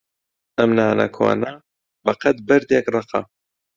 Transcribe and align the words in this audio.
ئەم 0.57 0.69
نانە 0.77 1.07
کۆنە 1.17 1.51
بەقەد 2.05 2.37
بەردێک 2.47 2.85
ڕەقە. 2.93 3.21